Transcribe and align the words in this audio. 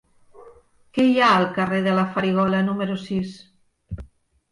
Què 0.97 1.03
hi 1.09 1.19
ha 1.19 1.27
al 1.33 1.45
carrer 1.57 1.81
de 1.87 1.93
la 1.97 2.05
Farigola 2.15 2.61
número 2.71 2.97
sis? 3.03 3.35